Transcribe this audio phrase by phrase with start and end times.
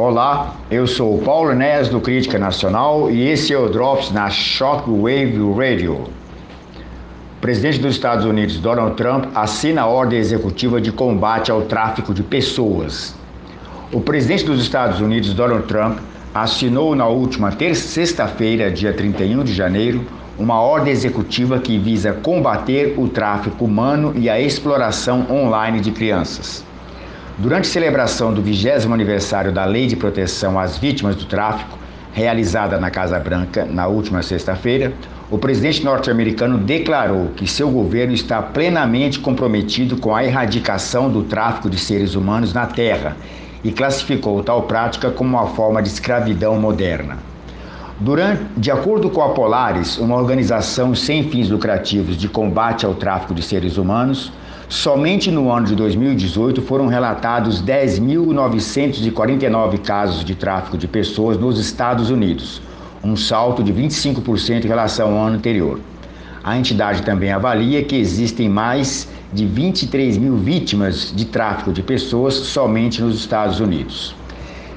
[0.00, 4.30] Olá, eu sou o Paulo Nes do Crítica Nacional e esse é o Drops na
[4.30, 5.94] Shockwave Radio.
[5.94, 12.14] O presidente dos Estados Unidos, Donald Trump, assina a ordem executiva de combate ao tráfico
[12.14, 13.16] de pessoas.
[13.92, 15.98] O presidente dos Estados Unidos, Donald Trump,
[16.32, 20.06] assinou na última sexta-feira, dia 31 de janeiro,
[20.38, 26.64] uma ordem executiva que visa combater o tráfico humano e a exploração online de crianças.
[27.40, 31.78] Durante a celebração do 20 aniversário da Lei de Proteção às Vítimas do Tráfico,
[32.12, 34.92] realizada na Casa Branca na última sexta-feira,
[35.30, 41.70] o presidente norte-americano declarou que seu governo está plenamente comprometido com a erradicação do tráfico
[41.70, 43.16] de seres humanos na Terra
[43.62, 47.18] e classificou tal prática como uma forma de escravidão moderna.
[48.00, 53.32] Durante, de acordo com a Polaris, uma organização sem fins lucrativos de combate ao tráfico
[53.32, 54.32] de seres humanos,
[54.68, 62.10] Somente no ano de 2018 foram relatados 10.949 casos de tráfico de pessoas nos Estados
[62.10, 62.60] Unidos,
[63.02, 65.80] um salto de 25% em relação ao ano anterior.
[66.44, 72.34] A entidade também avalia que existem mais de 23 mil vítimas de tráfico de pessoas
[72.34, 74.14] somente nos Estados Unidos.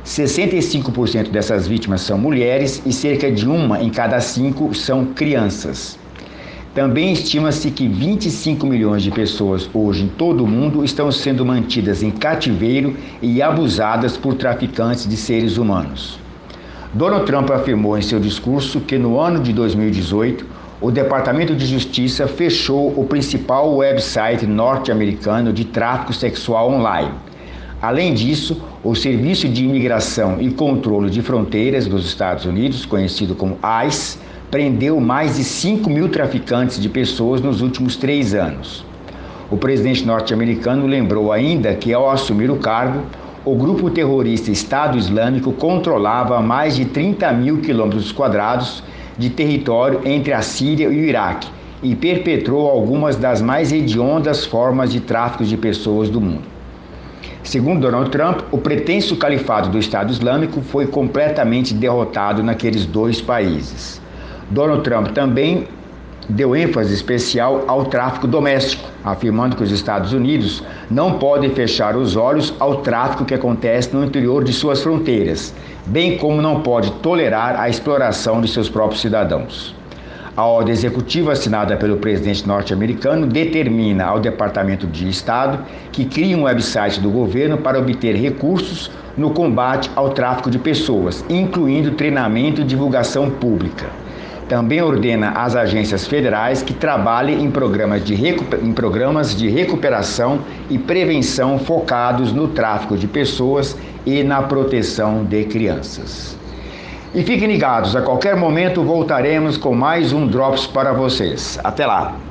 [0.06, 6.00] 65% dessas vítimas são mulheres e cerca de uma em cada cinco são crianças.
[6.74, 12.02] Também estima-se que 25 milhões de pessoas hoje em todo o mundo estão sendo mantidas
[12.02, 16.18] em cativeiro e abusadas por traficantes de seres humanos.
[16.94, 20.46] Donald Trump afirmou em seu discurso que no ano de 2018
[20.80, 27.12] o Departamento de Justiça fechou o principal website norte-americano de tráfico sexual online.
[27.82, 33.60] Além disso, o Serviço de Imigração e Controle de Fronteiras dos Estados Unidos, conhecido como
[33.88, 34.18] ICE,
[34.52, 38.86] prendeu mais de 5 mil traficantes de pessoas nos últimos três anos.
[39.50, 43.02] O presidente norte-americano lembrou ainda que, ao assumir o cargo,
[43.46, 48.84] o grupo terrorista Estado Islâmico controlava mais de 30 mil quilômetros quadrados
[49.18, 51.48] de território entre a Síria e o Iraque
[51.82, 56.44] e perpetrou algumas das mais hediondas formas de tráfico de pessoas do mundo.
[57.42, 64.01] Segundo Donald Trump, o pretenso califado do Estado Islâmico foi completamente derrotado naqueles dois países.
[64.52, 65.66] Donald Trump também
[66.28, 72.18] deu ênfase especial ao tráfico doméstico, afirmando que os Estados Unidos não podem fechar os
[72.18, 75.54] olhos ao tráfico que acontece no interior de suas fronteiras,
[75.86, 79.74] bem como não pode tolerar a exploração de seus próprios cidadãos.
[80.36, 85.60] A ordem executiva assinada pelo presidente norte-americano determina ao Departamento de Estado
[85.94, 91.24] que crie um website do governo para obter recursos no combate ao tráfico de pessoas,
[91.30, 93.88] incluindo treinamento e divulgação pública.
[94.52, 98.14] Também ordena às agências federais que trabalhem em programas de,
[98.62, 105.46] em programas de recuperação e prevenção focados no tráfico de pessoas e na proteção de
[105.46, 106.38] crianças.
[107.16, 111.58] E fiquem ligados, a qualquer momento voltaremos com mais um Drops para vocês.
[111.64, 112.31] Até lá!